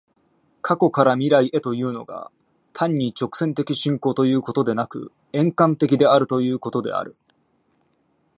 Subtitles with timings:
[0.63, 2.31] 過去から未来へというのが、
[2.73, 7.15] 単に直線的進行ということでなく、円環的であるということである。